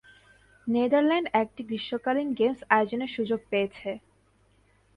[0.67, 3.89] Netherland একটি গ্রীষ্মকালীন games আয়োজনের সুযোগ পেয়েছে।